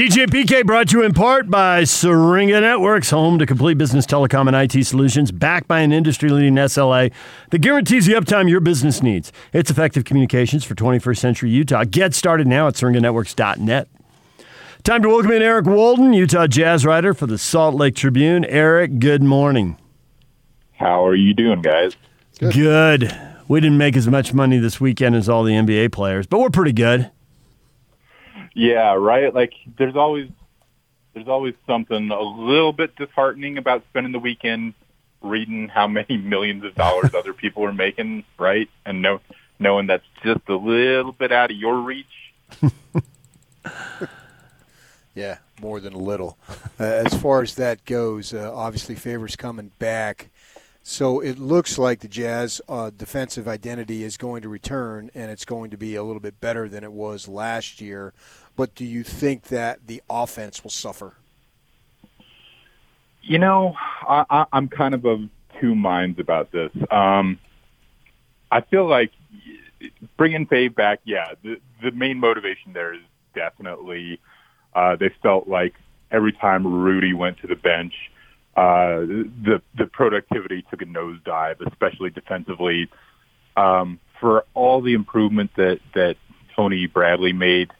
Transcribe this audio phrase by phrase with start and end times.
[0.00, 4.48] DJ PK brought to you in part by Syringa Networks, home to complete business telecom
[4.48, 7.12] and IT solutions, backed by an industry-leading SLA
[7.50, 9.30] that guarantees the uptime your business needs.
[9.52, 11.84] It's effective communications for 21st century Utah.
[11.84, 13.88] Get started now at syringanetworks.net.
[14.84, 18.46] Time to welcome in Eric Walden, Utah Jazz writer for the Salt Lake Tribune.
[18.46, 19.76] Eric, good morning.
[20.78, 21.94] How are you doing, guys?
[22.38, 22.54] Good.
[22.54, 23.20] good.
[23.48, 26.48] We didn't make as much money this weekend as all the NBA players, but we're
[26.48, 27.10] pretty good.
[28.54, 29.34] Yeah, right.
[29.34, 30.28] Like there's always
[31.14, 34.74] there's always something a little bit disheartening about spending the weekend
[35.22, 38.68] reading how many millions of dollars other people are making, right?
[38.84, 39.20] And know,
[39.58, 42.06] knowing that's just a little bit out of your reach.
[45.14, 46.38] yeah, more than a little.
[46.78, 50.30] Uh, as far as that goes, uh, obviously favors coming back.
[50.82, 55.44] So it looks like the Jazz uh, defensive identity is going to return, and it's
[55.44, 58.12] going to be a little bit better than it was last year
[58.60, 61.14] but do you think that the offense will suffer?
[63.22, 63.74] You know,
[64.06, 65.20] I, I'm kind of of
[65.58, 66.70] two minds about this.
[66.90, 67.38] Um,
[68.50, 69.12] I feel like
[70.18, 73.00] bringing Fave back, yeah, the, the main motivation there is
[73.34, 74.20] definitely
[74.74, 75.72] uh, they felt like
[76.10, 77.94] every time Rudy went to the bench,
[78.60, 79.06] uh,
[79.46, 82.90] the the productivity took a nosedive, especially defensively.
[83.56, 86.16] Um, for all the improvement that that
[86.54, 87.70] Tony Bradley made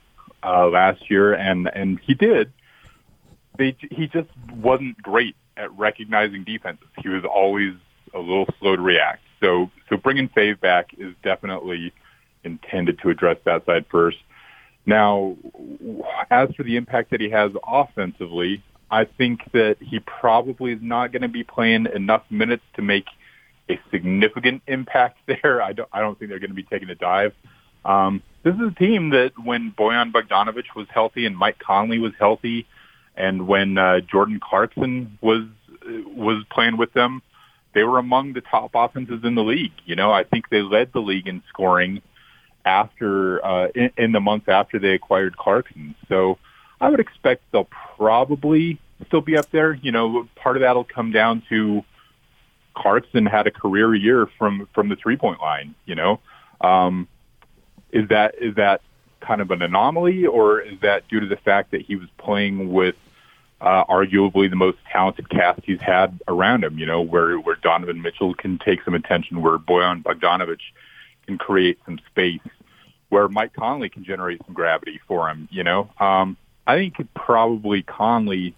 [0.42, 2.50] uh, last year, and and he did.
[3.58, 6.88] They he just wasn't great at recognizing defenses.
[7.02, 7.74] He was always
[8.14, 9.22] a little slow to react.
[9.40, 11.92] So so bringing Fave back is definitely
[12.42, 14.16] intended to address that side first.
[14.86, 15.36] Now,
[16.30, 21.12] as for the impact that he has offensively, I think that he probably is not
[21.12, 23.06] going to be playing enough minutes to make
[23.68, 25.62] a significant impact there.
[25.62, 27.32] I don't I don't think they're going to be taking a dive.
[27.84, 32.12] Um, this is a team that when Bojan Bogdanovic was healthy and Mike Conley was
[32.18, 32.66] healthy,
[33.16, 35.44] and when uh, Jordan Clarkson was
[35.84, 37.22] was playing with them,
[37.74, 39.72] they were among the top offenses in the league.
[39.84, 42.02] You know, I think they led the league in scoring
[42.64, 45.94] after uh, in, in the months after they acquired Clarkson.
[46.08, 46.38] So
[46.80, 49.74] I would expect they'll probably still be up there.
[49.74, 51.84] You know, part of that'll come down to
[52.74, 55.74] Clarkson had a career year from from the three point line.
[55.86, 56.20] You know.
[56.60, 57.08] Um,
[57.92, 58.82] is that is that
[59.20, 62.72] kind of an anomaly, or is that due to the fact that he was playing
[62.72, 62.96] with
[63.60, 66.78] uh, arguably the most talented cast he's had around him?
[66.78, 70.60] You know, where where Donovan Mitchell can take some attention, where Bojan Bogdanovic
[71.26, 72.40] can create some space,
[73.08, 75.48] where Mike Conley can generate some gravity for him.
[75.50, 78.54] You know, um, I think probably Conley,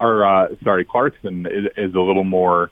[0.00, 2.70] or uh, sorry, Clarkson is, is a little more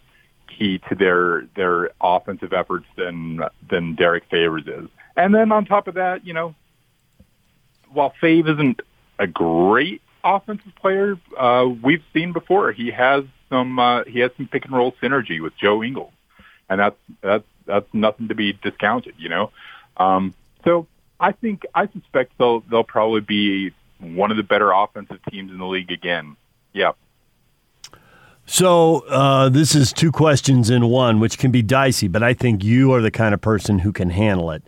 [0.59, 4.89] key to their their offensive efforts than than Derek Favors is.
[5.17, 6.55] And then on top of that, you know,
[7.93, 8.81] while Fave isn't
[9.19, 14.49] a great offensive player, uh, we've seen before he has some uh, he has some
[14.49, 16.13] pick and roll synergy with Joe Ingles,
[16.69, 19.51] and that's that's that's nothing to be discounted, you know.
[19.97, 20.35] Um,
[20.65, 20.87] so
[21.21, 23.73] I think I suspect they'll they'll probably be
[24.05, 26.37] one of the better offensive teams in the league again.
[26.73, 26.93] Yeah.
[28.47, 32.63] So uh, this is two questions in one, which can be dicey, but I think
[32.63, 34.63] you are the kind of person who can handle it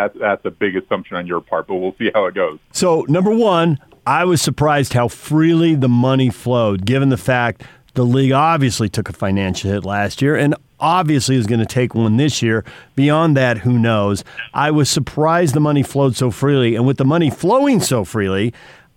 [0.00, 2.58] that's that's a big assumption on your part, but we'll see how it goes.
[2.72, 7.62] So number one, I was surprised how freely the money flowed, given the fact
[7.94, 11.94] the league obviously took a financial hit last year and obviously is going to take
[11.94, 12.64] one this year.
[12.96, 14.24] Beyond that, who knows?
[14.54, 18.52] I was surprised the money flowed so freely, and with the money flowing so freely,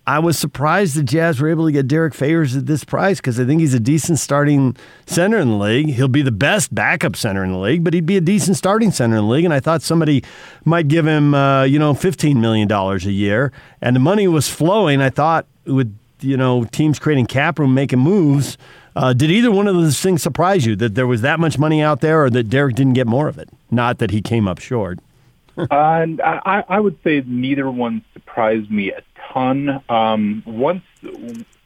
[0.06, 3.40] I was surprised the Jazz were able to get Derek Favors at this price because
[3.40, 5.88] I think he's a decent starting center in the league.
[5.88, 8.90] He'll be the best backup center in the league, but he'd be a decent starting
[8.90, 9.46] center in the league.
[9.46, 10.22] And I thought somebody
[10.66, 13.50] might give him, uh, you know, $15 million a year.
[13.80, 15.00] And the money was flowing.
[15.00, 18.58] I thought with, you know, teams creating cap room, making moves.
[18.96, 21.82] Uh, did either one of those things surprise you that there was that much money
[21.82, 23.48] out there or that Derek didn't get more of it?
[23.70, 25.00] Not that he came up short.
[25.58, 29.82] uh, I, I would say neither one surprised me a ton.
[29.88, 30.84] Um, once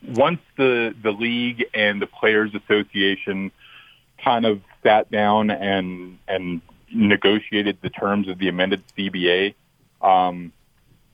[0.07, 3.51] once the the league and the players association
[4.23, 6.61] kind of sat down and and
[6.93, 9.55] negotiated the terms of the amended CBA
[10.01, 10.53] um,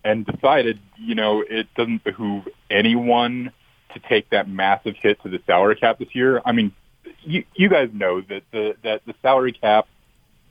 [0.05, 3.53] and decided, you know, it doesn't behoove anyone
[3.93, 6.41] to take that massive hit to the salary cap this year.
[6.45, 6.73] I mean,
[7.23, 9.87] you, you guys know that the that the salary cap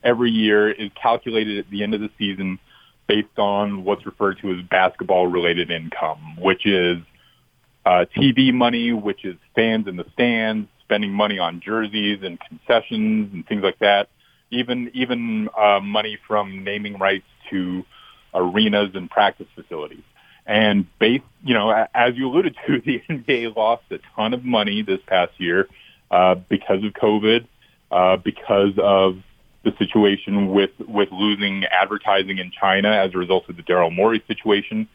[0.02, 2.58] every year is calculated at the end of the season
[3.06, 6.98] based on what's referred to as basketball related income, which is
[7.84, 13.30] uh, TV money, which is fans in the stands, spending money on jerseys and concessions
[13.32, 14.08] and things like that.
[14.50, 17.82] Even even uh, money from naming rights to
[18.34, 20.02] arenas and practice facilities.
[20.46, 24.82] And based, you know, as you alluded to, the NBA lost a ton of money
[24.82, 25.68] this past year
[26.10, 27.46] uh, because of COVID,
[27.90, 29.18] uh, because of
[29.64, 34.22] the situation with with losing advertising in China as a result of the Daryl Morey
[34.28, 34.88] situation.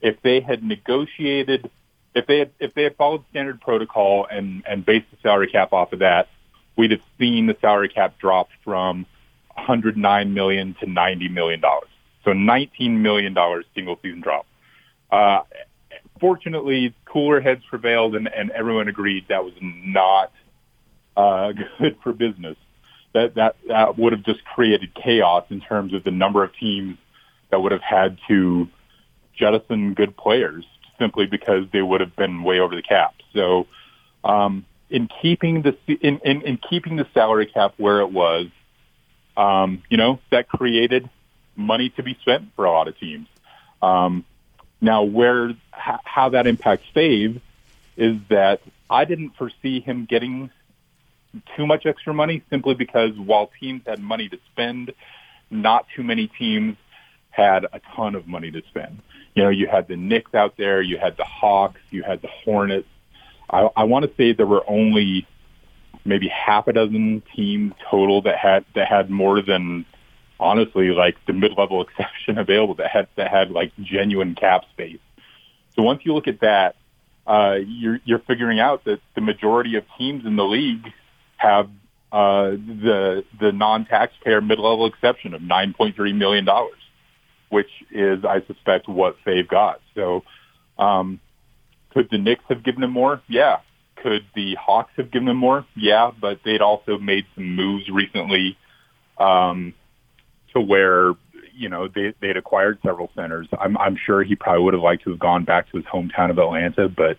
[0.00, 1.70] If they had negotiated,
[2.14, 5.72] if they had if they had followed standard protocol and and based the salary cap
[5.72, 6.28] off of that,
[6.76, 9.06] we'd have seen the salary cap drop from
[9.54, 11.88] 109 million to 90 million dollars.
[12.24, 14.46] So 19 million dollars single season drop.
[15.14, 15.44] Uh,
[16.18, 20.32] fortunately, cooler heads prevailed, and, and everyone agreed that was not
[21.16, 22.56] uh, good for business.
[23.12, 26.98] That that that would have just created chaos in terms of the number of teams
[27.50, 28.68] that would have had to
[29.36, 30.64] jettison good players
[30.98, 33.14] simply because they would have been way over the cap.
[33.32, 33.68] So,
[34.24, 38.48] um, in keeping the in, in, in keeping the salary cap where it was,
[39.36, 41.08] um, you know, that created
[41.54, 43.28] money to be spent for a lot of teams.
[43.80, 44.24] Um,
[44.84, 47.40] now, where how that impacts Fave
[47.96, 48.60] is that
[48.90, 50.50] I didn't foresee him getting
[51.56, 54.92] too much extra money simply because while teams had money to spend,
[55.50, 56.76] not too many teams
[57.30, 59.00] had a ton of money to spend.
[59.34, 62.28] You know, you had the Knicks out there, you had the Hawks, you had the
[62.28, 62.86] Hornets.
[63.50, 65.26] I, I want to say there were only
[66.04, 69.86] maybe half a dozen teams total that had that had more than
[70.40, 74.98] honestly like the mid-level exception available that had that had like genuine cap space.
[75.74, 76.76] So once you look at that,
[77.26, 80.86] uh, you're you're figuring out that the majority of teams in the league
[81.36, 81.68] have
[82.12, 86.78] uh, the the non-taxpayer mid-level exception of 9.3 million dollars,
[87.48, 89.80] which is I suspect what they've got.
[89.94, 90.22] So,
[90.78, 91.20] um,
[91.90, 93.22] could the Knicks have given them more?
[93.28, 93.58] Yeah.
[93.96, 95.64] Could the Hawks have given them more?
[95.74, 98.58] Yeah, but they'd also made some moves recently
[99.18, 99.72] um,
[100.54, 101.12] to where
[101.52, 103.48] you know they they'd acquired several centers.
[103.58, 106.30] I'm I'm sure he probably would have liked to have gone back to his hometown
[106.30, 107.18] of Atlanta, but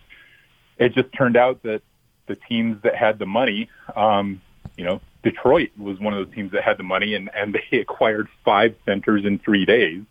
[0.78, 1.82] it just turned out that
[2.26, 4.40] the teams that had the money, um,
[4.76, 7.78] you know, Detroit was one of those teams that had the money, and and they
[7.78, 10.02] acquired five centers in three days.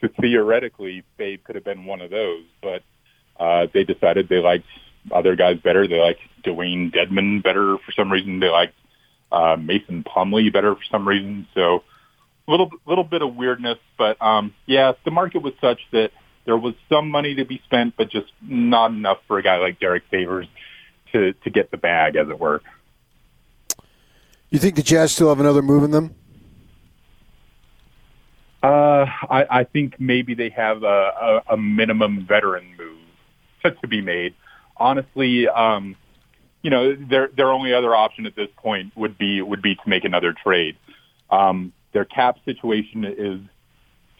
[0.00, 2.82] So theoretically, Fave could have been one of those, but
[3.38, 4.66] uh, they decided they liked
[5.10, 5.88] other guys better.
[5.88, 8.38] They liked Dewayne Dedmon better for some reason.
[8.38, 8.74] They liked
[9.32, 11.48] uh, Mason Plumlee better for some reason.
[11.54, 11.82] So
[12.48, 16.10] little little bit of weirdness, but um, yeah, the market was such that
[16.44, 19.78] there was some money to be spent, but just not enough for a guy like
[19.78, 20.46] Derek Favors
[21.12, 22.62] to to get the bag, as it were.
[24.50, 26.14] You think the Jazz still have another move in them?
[28.62, 32.98] Uh, I, I think maybe they have a, a, a minimum veteran move
[33.62, 34.34] to, to be made
[34.78, 35.96] honestly, um,
[36.62, 39.88] you know, their their only other option at this point would be would be to
[39.88, 40.76] make another trade.
[41.30, 43.40] Um, their cap situation is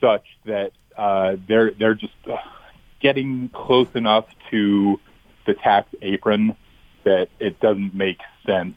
[0.00, 2.37] such that uh, they're they're just uh,
[3.00, 5.00] getting close enough to
[5.47, 6.56] the tax apron
[7.05, 8.76] that it doesn't make sense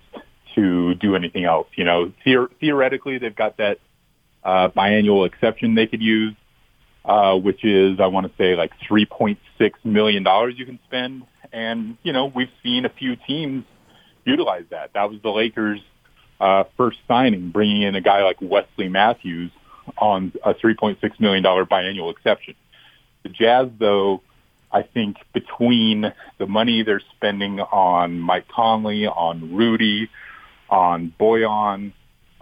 [0.55, 1.67] to do anything else.
[1.75, 3.79] You know, theor- theoretically, they've got that
[4.43, 6.35] uh, biannual exception they could use,
[7.05, 10.79] uh, which is I want to say like three point six million dollars you can
[10.85, 11.23] spend
[11.53, 13.65] and, you know, we've seen a few teams
[14.25, 14.93] utilize that.
[14.93, 15.81] That was the Lakers'
[16.41, 19.51] uh, first signing, bringing in a guy like Wesley Matthews
[19.97, 22.55] on a $3.6 million biannual exception.
[23.23, 24.21] The Jazz, though,
[24.71, 30.09] I think between the money they're spending on Mike Conley, on Rudy,
[30.67, 31.93] on Bojan,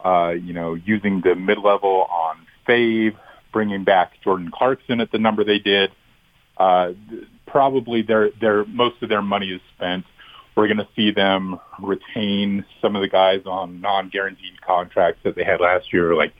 [0.03, 3.15] uh, you know, using the mid-level on Fave,
[3.51, 5.91] bringing back Jordan Clarkson at the number they did,
[6.57, 6.93] uh,
[7.47, 10.05] probably their their most of their money is spent.
[10.59, 15.45] We're going to see them retain some of the guys on non-guaranteed contracts that they
[15.45, 16.33] had last year, like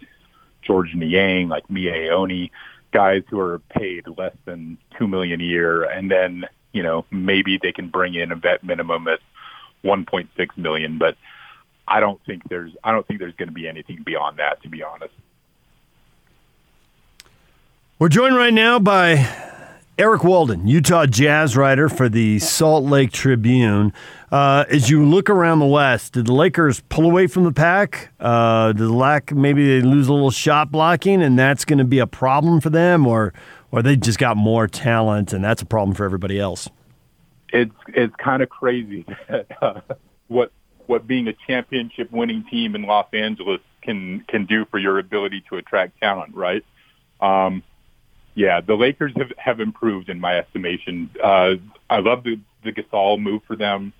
[0.61, 2.51] Georges Niang, like Miye Oni,
[2.91, 7.59] guys who are paid less than two million a year, and then you know maybe
[7.63, 9.21] they can bring in a vet minimum at
[9.85, 11.15] 1.6 million, but
[11.87, 14.69] I don't think there's I don't think there's going to be anything beyond that, to
[14.69, 15.13] be honest.
[17.99, 19.38] We're joined right now by
[19.99, 23.91] Eric Walden, Utah Jazz writer for the Salt Lake Tribune.
[24.31, 28.13] Uh, as you look around the West, did the Lakers pull away from the pack?
[28.17, 31.83] Uh, did the lack maybe they lose a little shot blocking, and that's going to
[31.83, 33.33] be a problem for them, or
[33.73, 36.69] or they just got more talent, and that's a problem for everybody else?
[37.51, 39.81] It's it's kind of crazy that, uh,
[40.29, 40.53] what
[40.85, 45.43] what being a championship winning team in Los Angeles can can do for your ability
[45.49, 46.63] to attract talent, right?
[47.19, 47.63] Um,
[48.39, 51.09] yeah, the Lakers have, have improved in my estimation.
[51.21, 51.55] Uh,
[51.89, 53.91] I love the, the Gasol move for them.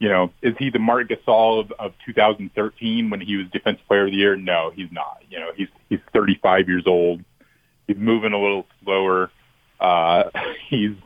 [0.00, 4.06] You know, is he the Marc Gasol of, of 2013 when he was Defensive Player
[4.06, 4.34] of the Year?
[4.34, 5.22] No, he's not.
[5.30, 7.22] You know, he's he's 35 years old.
[7.86, 9.30] He's moving a little slower.
[9.78, 10.30] Uh,
[10.68, 10.96] he's,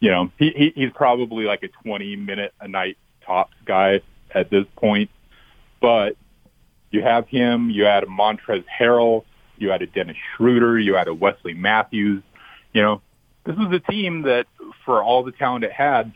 [0.00, 4.00] you know, he, he he's probably like a 20 minute a night tops guy
[4.34, 5.08] at this point.
[5.80, 6.16] But
[6.90, 9.22] you have him, you had a Montrezl Harrell,
[9.60, 12.22] you had a Dennis Schroeder, you had a Wesley Matthews.
[12.72, 13.02] You know,
[13.44, 14.46] this was a team that,
[14.84, 16.12] for all the talent it had,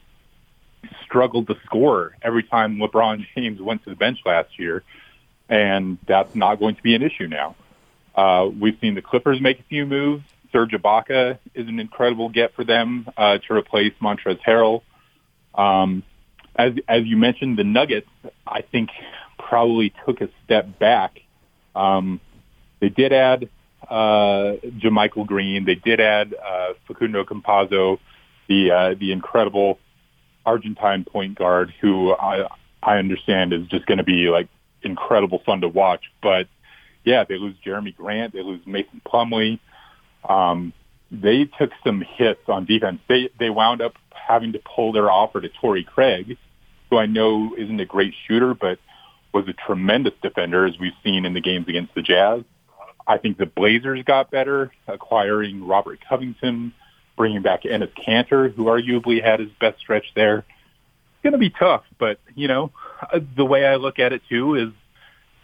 [1.04, 4.82] struggled to score every time LeBron James went to the bench last year,
[5.48, 7.56] and that's not going to be an issue now.
[8.14, 10.24] Uh, we've seen the Clippers make a few moves.
[10.52, 14.82] Serge Ibaka is an incredible get for them uh, to replace Montrezl Harrell.
[15.54, 16.02] Um,
[16.54, 18.08] as as you mentioned, the Nuggets,
[18.46, 18.90] I think,
[19.38, 21.20] probably took a step back.
[21.74, 22.20] Um,
[22.82, 23.48] they did add
[23.88, 25.64] uh, JaMychal Green.
[25.64, 28.00] They did add uh, Facundo Campazzo,
[28.48, 29.78] the uh, the incredible
[30.44, 32.48] Argentine point guard, who I
[32.82, 34.48] I understand is just going to be like
[34.82, 36.02] incredible fun to watch.
[36.20, 36.48] But
[37.04, 39.60] yeah, they lose Jerami Grant, they lose Mason Plumlee.
[40.28, 40.72] Um,
[41.12, 42.98] they took some hits on defense.
[43.08, 46.36] They they wound up having to pull their offer to Torrey Craig,
[46.90, 48.80] who I know isn't a great shooter, but
[49.32, 52.42] was a tremendous defender, as we've seen in the games against the Jazz.
[53.06, 56.72] I think the Blazers got better, acquiring Robert Covington,
[57.16, 60.38] bringing back Enes Kanter, who arguably had his best stretch there.
[60.38, 64.22] It's going to be tough, but you know, uh, the way I look at it
[64.28, 64.68] too is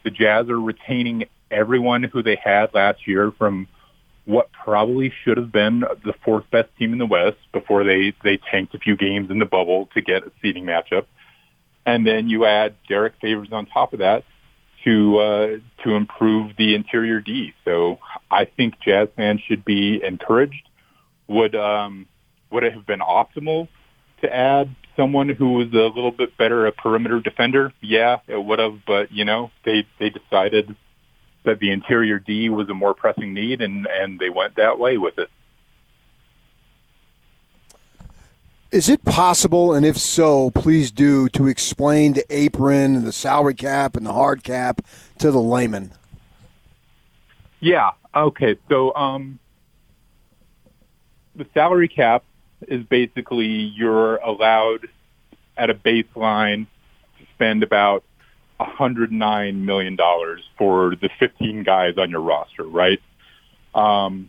[0.04, 3.68] the Jazz are retaining everyone who they had last year from
[4.24, 8.38] what probably should have been the fourth best team in the West before they they
[8.50, 11.06] tanked a few games in the bubble to get a seeding matchup,
[11.86, 14.24] and then you add Derek Favors on top of that
[14.84, 15.46] to uh,
[15.84, 17.52] to improve the interior D.
[17.64, 17.98] So
[18.30, 20.68] I think Jazz fans should be encouraged.
[21.26, 22.06] Would um,
[22.50, 23.68] would it have been optimal
[24.22, 27.72] to add someone who was a little bit better a perimeter defender?
[27.80, 30.74] Yeah, it would have, but you know they they decided
[31.44, 34.98] that the interior D was a more pressing need, and and they went that way
[34.98, 35.28] with it.
[38.70, 43.54] Is it possible, and if so, please do, to explain the apron and the salary
[43.54, 44.82] cap and the hard cap
[45.18, 45.92] to the layman?
[47.60, 47.92] Yeah.
[48.14, 48.58] Okay.
[48.68, 49.38] So, um,
[51.34, 52.24] the salary cap
[52.66, 54.88] is basically you're allowed
[55.56, 56.66] at a baseline
[57.18, 58.04] to spend about
[58.60, 59.96] $109 million
[60.58, 63.00] for the 15 guys on your roster, right?
[63.74, 64.28] Um,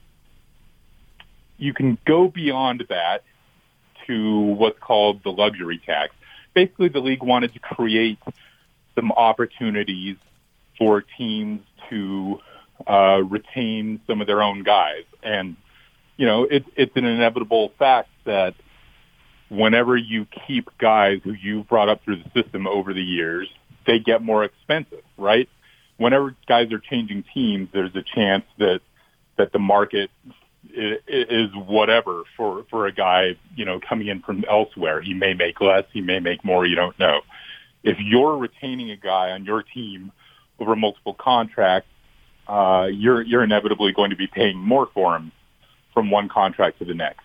[1.58, 3.24] you can go beyond that
[4.10, 6.14] to what's called the luxury tax.
[6.54, 8.20] Basically, the league wanted to create
[8.96, 10.18] some opportunities
[10.78, 12.40] for teams to
[12.88, 15.04] uh, retain some of their own guys.
[15.22, 15.56] And,
[16.18, 18.56] you know, it, it's an inevitable fact that
[19.50, 23.48] whenever you keep guys who you've brought up through the system over the years,
[23.86, 25.48] they get more expensive, right?
[25.98, 28.82] Whenever guys are changing teams, there's a chance that
[29.38, 30.10] that the market
[30.74, 35.02] is whatever for for a guy, you know, coming in from elsewhere.
[35.02, 37.22] He may make less, he may make more, you don't know.
[37.84, 40.12] If you're retaining a guy on your team
[40.60, 41.90] over multiple contracts,
[42.48, 45.32] uh, you're you're inevitably going to be paying more for him
[45.94, 47.24] from one contract to the next.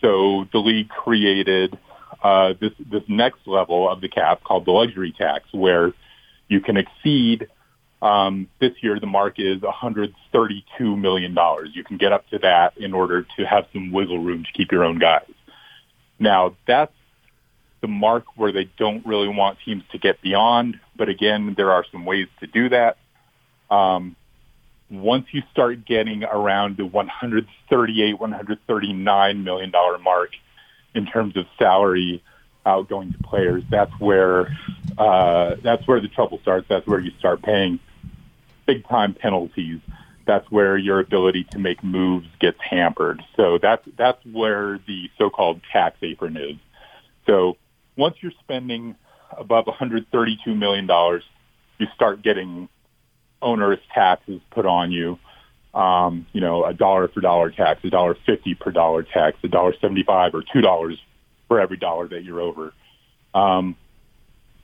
[0.00, 1.78] So the league created
[2.22, 5.92] uh, this this next level of the cap called the luxury tax, where
[6.48, 7.48] you can exceed.
[8.00, 11.70] Um, this year, the mark is 132 million dollars.
[11.74, 14.70] You can get up to that in order to have some wiggle room to keep
[14.70, 15.30] your own guys.
[16.18, 16.92] Now, that's
[17.80, 20.78] the mark where they don't really want teams to get beyond.
[20.96, 22.98] But again, there are some ways to do that.
[23.70, 24.16] Um,
[24.90, 30.30] once you start getting around the 138, 139 million dollar mark,
[30.94, 32.22] in terms of salary
[32.64, 34.56] outgoing to players, that's where
[34.96, 36.66] uh, that's where the trouble starts.
[36.68, 37.78] That's where you start paying
[38.68, 39.80] big time penalties.
[40.26, 43.22] That's where your ability to make moves gets hampered.
[43.36, 46.56] So that's that's where the so-called tax apron is.
[47.26, 47.56] So
[47.96, 48.94] once you're spending
[49.36, 51.24] above 132 million dollars,
[51.78, 52.68] you start getting
[53.42, 55.18] onerous taxes put on you
[55.74, 59.48] um, you know, a dollar for dollar tax, a dollar fifty per dollar tax, a
[59.48, 60.98] dollar seventy five or two dollars
[61.46, 62.72] for every dollar that you're over.
[63.34, 63.76] Um,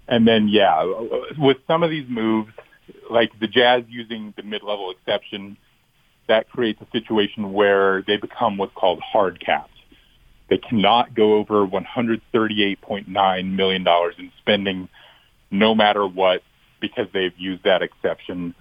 [0.08, 0.84] and then, yeah,
[1.38, 2.52] with some of these moves,
[3.10, 5.56] like the Jazz using the mid-level exception,
[6.28, 9.70] that creates a situation where they become what's called hard caps.
[10.48, 13.86] They cannot go over $138.9 million
[14.18, 14.88] in spending
[15.50, 16.42] no matter what
[16.80, 18.54] because they've used that exception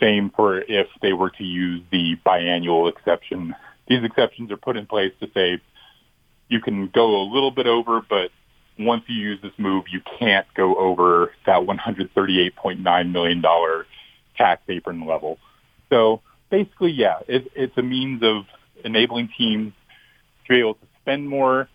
[0.00, 3.54] same for if they were to use the biannual exception.
[3.86, 5.60] These exceptions are put in place to say
[6.48, 8.30] you can go a little bit over, but
[8.86, 13.42] once you use this move, you can't go over that $138.9 million
[14.36, 15.38] tax apron level.
[15.90, 18.44] So basically, yeah, it, it's a means of
[18.84, 19.72] enabling teams
[20.46, 21.68] to be able to spend more,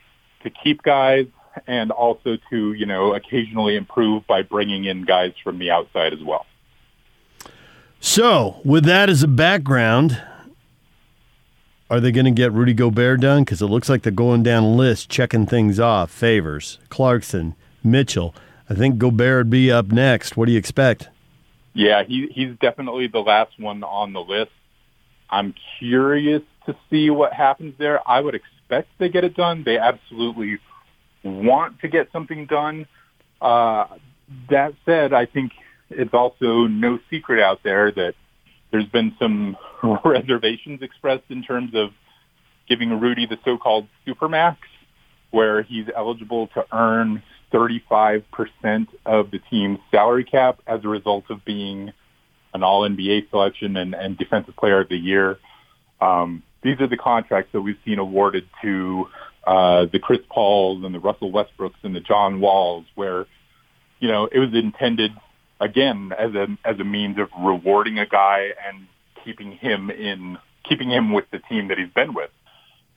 [0.43, 1.27] to keep guys,
[1.67, 6.19] and also to you know occasionally improve by bringing in guys from the outside as
[6.23, 6.45] well.
[7.99, 10.21] So, with that as a background,
[11.95, 13.43] are they going to get Rudy Gobert done?
[13.43, 16.11] Because it looks like they're going down list, checking things off.
[16.11, 18.35] Favors, Clarkson, Mitchell.
[18.69, 20.37] I think Gobert would be up next.
[20.37, 21.09] What do you expect?
[21.73, 24.51] Yeah, he, he's definitely the last one on the list.
[25.29, 28.07] I'm curious to see what happens there.
[28.07, 29.63] I would expect they get it done.
[29.63, 30.59] They absolutely
[31.23, 32.87] want to get something done.
[33.41, 33.87] Uh,
[34.49, 35.51] that said, I think
[35.89, 38.15] it's also no secret out there that
[38.75, 39.55] there's been some
[40.03, 41.91] reservations expressed in terms of
[42.67, 44.57] giving Rudy the so-called supermax,
[45.31, 48.23] where he's eligible to earn 35%
[49.05, 51.93] of the team's salary cap as a result of being
[52.53, 55.37] an all-NBA selection and, and defensive player of the year.
[56.01, 59.05] Um, these are the contracts that we've seen awarded to
[59.47, 63.25] uh, the Chris Pauls and the Russell Westbrooks and the John Walls, where
[63.99, 65.11] you know it was intended
[65.59, 68.87] again as a as a means of rewarding a guy and
[69.23, 72.29] keeping him in keeping him with the team that he's been with.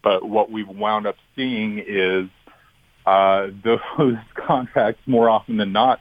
[0.02, 2.28] But what we've wound up seeing is
[3.06, 6.00] uh, those contracts more often than not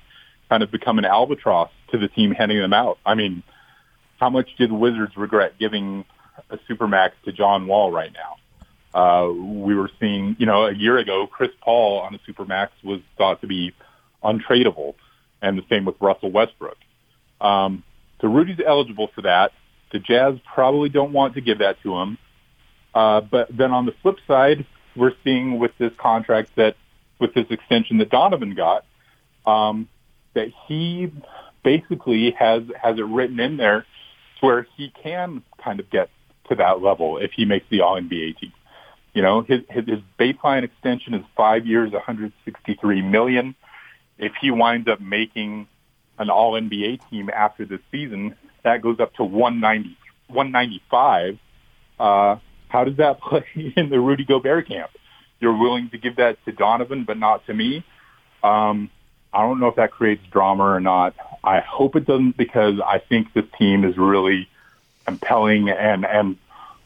[0.50, 3.00] kind of become an albatross to the team handing them out.
[3.06, 3.44] I mean,
[4.20, 6.06] how much did the Wizards regret giving
[6.50, 8.36] a supermax to John Wall right now?
[8.94, 13.02] Uh, we were seeing, you know, a year ago, Chris Paul on a supermax was
[13.18, 13.74] thought to be
[14.24, 14.96] untradeable
[15.42, 16.78] and the same with Russell Westbrook.
[17.40, 17.84] Um,
[18.22, 19.52] so Rudy's eligible for that.
[19.92, 22.18] The Jazz probably don't want to give that to him.
[22.94, 24.66] Uh, but then on the flip side,
[24.96, 26.76] we're seeing with this contract that,
[27.20, 28.86] with this extension that Donovan got,
[29.46, 29.88] um,
[30.34, 31.12] that he
[31.64, 33.82] basically has has it written in there
[34.40, 36.10] to where he can kind of get
[36.50, 38.54] to that level if he makes the All NBA team.
[39.14, 43.56] You know, his his, his baseline extension is five years, 163 million
[44.18, 45.68] if he winds up making
[46.18, 51.40] an all NBA team after this season, that goes up to 190, 195.
[52.00, 52.38] Uh,
[52.70, 54.92] how does that play in the Rudy Gobert camp?
[55.40, 57.86] You're willing to give that to Donovan, but not to me.
[58.44, 58.90] Um,
[59.34, 61.16] I don't know if that creates drama or not.
[61.44, 64.50] I hope it doesn't because I think this team is really
[65.06, 66.38] compelling and, and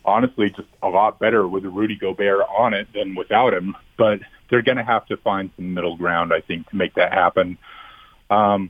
[0.04, 3.76] honestly just a lot better with Rudy Gobert on it than without him.
[3.98, 4.20] But
[4.52, 7.58] they're going to have to find some middle ground, I think, to make that happen.
[8.30, 8.70] Um,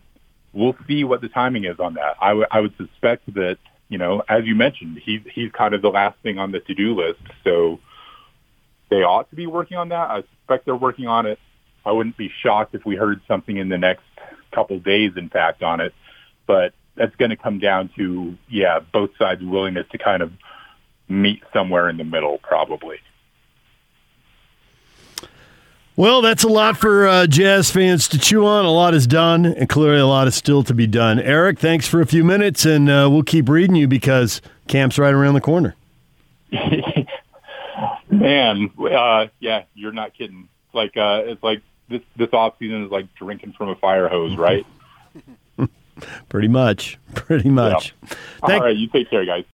[0.53, 2.15] we'll see what the timing is on that.
[2.21, 3.57] I, w- I would suspect that,
[3.89, 6.95] you know, as you mentioned, he's he's kind of the last thing on the to-do
[6.95, 7.19] list.
[7.43, 7.79] So
[8.89, 10.09] they ought to be working on that.
[10.09, 11.39] I suspect they're working on it.
[11.83, 14.03] I wouldn't be shocked if we heard something in the next
[14.53, 15.93] couple days, in fact, on it.
[16.45, 20.31] But that's going to come down to, yeah, both sides' willingness to kind of
[21.09, 22.97] meet somewhere in the middle, probably.
[26.01, 28.65] Well, that's a lot for uh, Jazz fans to chew on.
[28.65, 31.19] A lot is done, and clearly a lot is still to be done.
[31.19, 35.13] Eric, thanks for a few minutes, and uh, we'll keep reading you because camp's right
[35.13, 35.75] around the corner.
[38.09, 40.49] Man, uh, yeah, you're not kidding.
[40.73, 44.35] Like uh, it's like this this off season is like drinking from a fire hose,
[44.35, 44.65] right?
[46.29, 46.97] Pretty much.
[47.13, 47.93] Pretty much.
[48.09, 48.17] Yeah.
[48.41, 49.45] All right, you take care, guys.